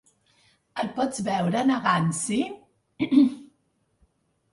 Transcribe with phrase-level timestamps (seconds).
[0.83, 2.39] El pots veure negant-s'hi?